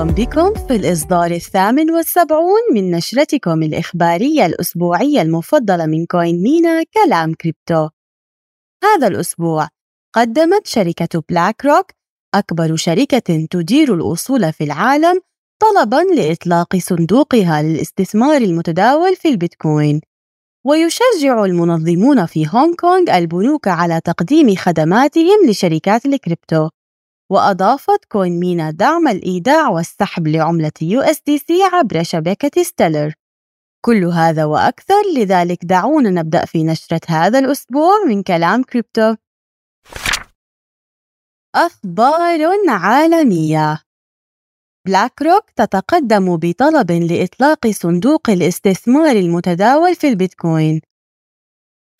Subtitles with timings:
[0.00, 7.34] مرحبا بكم في الإصدار الثامن والسبعون من نشرتكم الإخبارية الأسبوعية المفضلة من كوين مينا كلام
[7.34, 7.88] كريبتو.
[8.84, 9.68] هذا الأسبوع
[10.14, 11.86] قدمت شركة بلاك روك
[12.34, 15.20] أكبر شركة تدير الأصول في العالم
[15.62, 20.00] طلبا لإطلاق صندوقها للاستثمار المتداول في البيتكوين.
[20.66, 26.68] ويشجع المنظمون في هونغ كونغ البنوك على تقديم خدماتهم لشركات الكريبتو.
[27.30, 33.14] وأضافت كوين مينا دعم الإيداع والسحب لعملة USDC عبر شبكة ستيلر.
[33.84, 39.14] كل هذا وأكثر لذلك دعونا نبدأ في نشرة هذا الأسبوع من كلام كريبتو.
[41.54, 43.82] أخبار عالمية.
[44.86, 50.80] بلاك روك تتقدم بطلب لإطلاق صندوق الاستثمار المتداول في البيتكوين.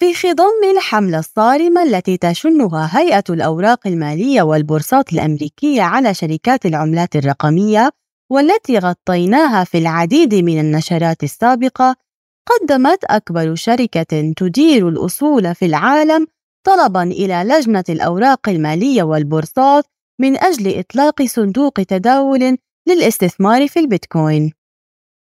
[0.02, 7.90] في خضم الحملة الصارمة التي تشنها هيئة الأوراق المالية والبورصات الأمريكية على شركات العملات الرقمية
[8.30, 11.96] والتي غطيناها في العديد من النشرات السابقة
[12.48, 16.26] قدمت أكبر شركة تدير الأصول في العالم
[16.66, 19.84] طلبا إلى لجنة الأوراق المالية والبورصات
[20.20, 24.59] من أجل إطلاق صندوق تداول للاستثمار في البيتكوين.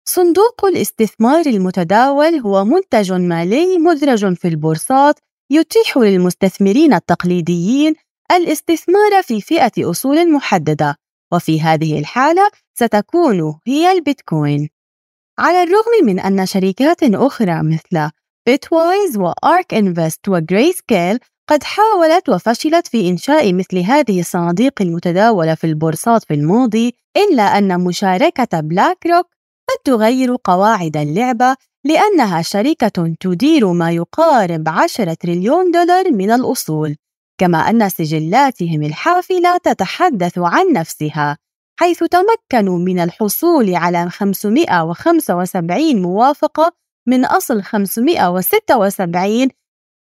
[0.09, 5.19] صندوق الاستثمار المتداول هو منتج مالي مدرج في البورصات
[5.52, 7.94] يتيح للمستثمرين التقليديين
[8.31, 10.95] الاستثمار في فئة أصول محددة،
[11.33, 14.69] وفي هذه الحالة ستكون هي البيتكوين.
[15.39, 18.09] على الرغم من أن شركات أخرى مثل
[18.45, 21.19] بيتوايز وآرك إنفست وجري سكيل
[21.50, 27.80] قد حاولت وفشلت في إنشاء مثل هذه الصناديق المتداولة في البورصات في الماضي إلا أن
[27.80, 29.37] مشاركة بلاك روك
[29.70, 36.96] قد تغير قواعد اللعبة لأنها شركة تدير ما يقارب 10 تريليون دولار من الأصول
[37.38, 41.38] كما أن سجلاتهم الحافلة تتحدث عن نفسها
[41.80, 46.72] حيث تمكنوا من الحصول على 575 موافقة
[47.08, 49.50] من أصل 576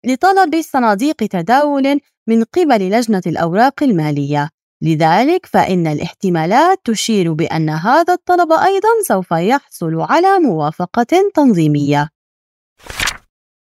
[0.07, 4.51] لطلب صناديق تداول من قبل لجنة الأوراق المالية.
[4.83, 12.11] لذلك فإن الاحتمالات تشير بأن هذا الطلب أيضا سوف يحصل على موافقة تنظيمية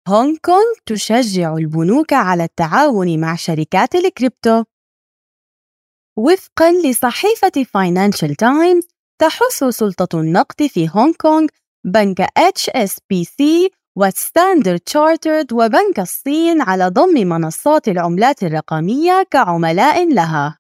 [0.09, 4.65] هونغ كونغ تشجع البنوك على التعاون مع شركات الكريبتو
[6.19, 8.89] وفقا لصحيفة فاينانشال تايمز
[9.21, 11.49] تحث سلطة النقد في هونغ كونغ
[11.85, 20.59] بنك HSBC وستاندرد تشارترد وبنك الصين على ضم منصات العملات الرقمية كعملاء لها.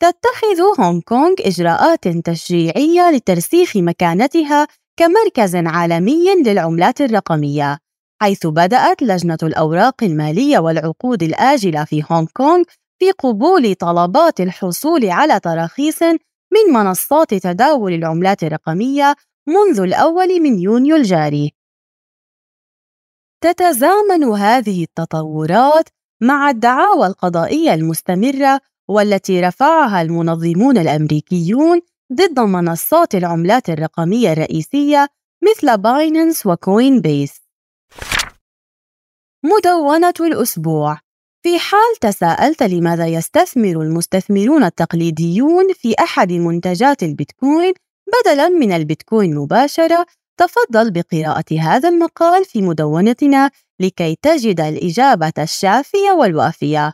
[0.00, 4.66] تتخذ هونغ كونغ إجراءات تشجيعية لترسيخ مكانتها
[4.98, 7.78] كمركز عالمي للعملات الرقمية،
[8.22, 12.64] حيث بدأت لجنة الأوراق المالية والعقود الآجلة في هونغ كونغ
[12.98, 16.02] في قبول طلبات الحصول على تراخيص
[16.52, 19.14] من منصات تداول العملات الرقمية
[19.48, 21.52] منذ الأول من يونيو الجاري.
[23.40, 25.88] تتزامن هذه التطورات
[26.22, 31.80] مع الدعاوى القضائية المستمرة والتي رفعها المنظمون الأمريكيون
[32.12, 35.08] ضد منصات العملات الرقمية الرئيسية
[35.42, 37.42] مثل بايننس وكوين بيس.
[39.44, 41.00] مدونة الأسبوع
[41.42, 47.74] في حال تساءلت لماذا يستثمر المستثمرون التقليديون في أحد منتجات البيتكوين
[48.06, 50.06] بدلاً من البيتكوين مباشرة
[50.40, 56.92] تفضل بقراءة هذا المقال في مدونتنا لكي تجد الإجابة الشافية والوافية.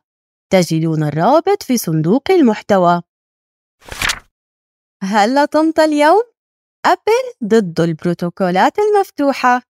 [0.53, 3.03] تجدون الرابط في صندوق المحتوى.
[5.03, 6.23] هل لطمت اليوم؟
[6.87, 9.63] أبل ضد البروتوكولات المفتوحة.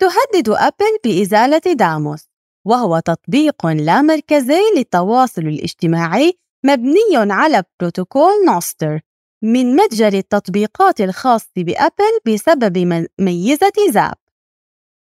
[0.00, 2.28] تهدد أبل بإزالة داموس،
[2.66, 9.00] وهو تطبيق لا مركزي للتواصل الاجتماعي مبني على بروتوكول نوستر
[9.42, 14.14] من متجر التطبيقات الخاص بأبل بسبب ميزة زاب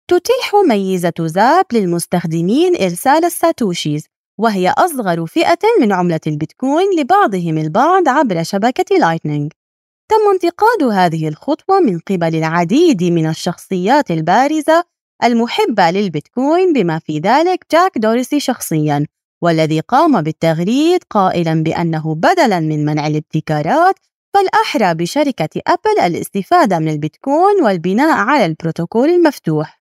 [0.07, 8.43] تتيح ميزة زاب للمستخدمين إرسال الساتوشيز وهي أصغر فئة من عملة البيتكوين لبعضهم البعض عبر
[8.43, 9.51] شبكة Lightning
[10.09, 14.83] تم انتقاد هذه الخطوة من قبل العديد من الشخصيات البارزة
[15.23, 19.05] المحبة للبيتكوين بما في ذلك جاك دورسي شخصياً
[19.43, 23.95] والذي قام بالتغريد قائلاً بأنه بدلاً من منع الابتكارات
[24.33, 29.82] فالأحرى بشركة أبل الاستفادة من البيتكوين والبناء على البروتوكول المفتوح.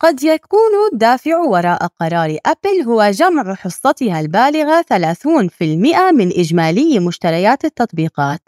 [0.00, 8.40] قد يكون الدافع وراء قرار أبل هو جمع حصتها البالغة 30% من إجمالي مشتريات التطبيقات.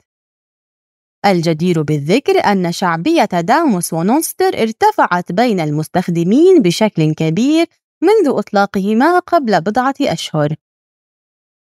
[1.27, 7.67] الجدير بالذكر أن شعبية داموس ونونستر ارتفعت بين المستخدمين بشكل كبير
[8.03, 10.55] منذ إطلاقهما قبل بضعة أشهر.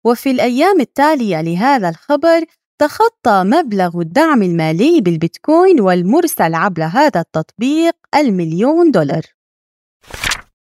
[0.07, 2.45] وفي الأيام التالية لهذا الخبر
[2.81, 9.35] تخطى مبلغ الدعم المالي بالبيتكوين والمرسل عبر هذا التطبيق المليون دولار.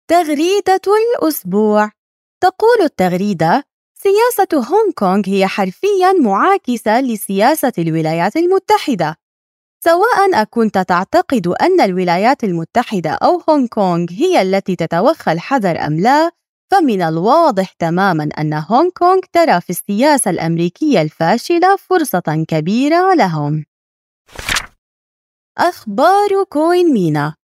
[0.07, 1.91] تغريدة الأسبوع
[2.43, 3.63] تقول التغريدة:
[3.93, 9.15] سياسة هونغ كونغ هي حرفياً معاكسة لسياسة الولايات المتحدة.
[9.83, 16.31] سواء أكنت تعتقد أن الولايات المتحدة أو هونغ كونغ هي التي تتوخى الحذر أم لا،
[16.71, 23.65] فمن الواضح تماما أن هونغ كونغ ترى في السياسة الأمريكية الفاشلة فرصة كبيرة لهم.
[25.57, 27.35] أخبار CoinMENA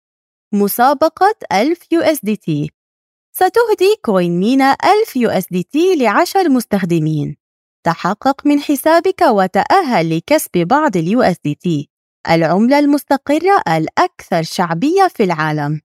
[0.54, 2.68] مسابقة 1000 USDT
[3.36, 7.38] ستهدي CoinMENA 1000 USDT لعشر مستخدمين.
[7.86, 11.90] تحقق من حسابك وتأهل لكسب بعض ال USDT
[12.30, 15.82] العملة المستقرة الأكثر شعبية في العالم.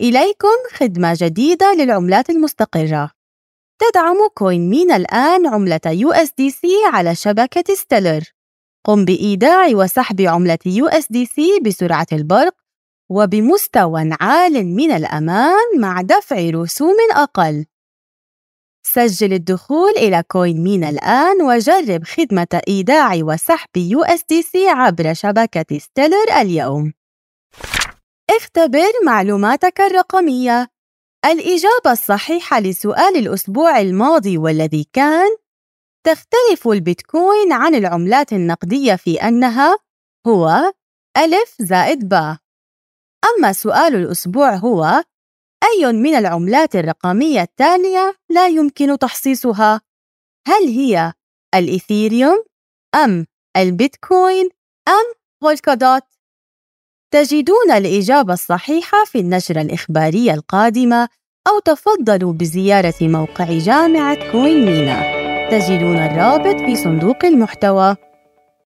[0.00, 3.10] إليكم خدمة جديدة للعملات المستقرة.
[3.80, 8.24] تدعم CoinMENA الآن عملة USDC على شبكة Stellar.
[8.84, 12.59] قم بإيداع وسحب عملة USDC بسرعة البرق
[13.10, 17.66] وبمستوى عال من الأمان مع دفع رسوم أقل.
[18.86, 26.92] سجل الدخول إلى كوين مين الآن وجرب خدمة إيداع وسحب USDC عبر شبكة ستيلر اليوم.
[28.30, 30.68] اختبر معلوماتك الرقمية.
[31.24, 35.36] الإجابة الصحيحة لسؤال الأسبوع الماضي والذي كان
[36.06, 39.78] تختلف البيتكوين عن العملات النقدية في أنها
[40.26, 40.72] هو
[41.16, 42.49] ألف زائد باء.
[43.24, 45.04] أما سؤال الأسبوع هو
[45.64, 49.80] أي من العملات الرقمية التالية لا يمكن تحصيصها؟
[50.48, 51.12] هل هي
[51.54, 52.44] الإيثيريوم
[52.94, 53.26] أم
[53.56, 54.48] البيتكوين
[54.88, 56.02] أم بولكادوت؟
[57.12, 61.08] تجدون الإجابة الصحيحة في النشرة الإخبارية القادمة
[61.48, 65.20] أو تفضلوا بزيارة موقع جامعة كوين مينا
[65.50, 67.96] تجدون الرابط في صندوق المحتوى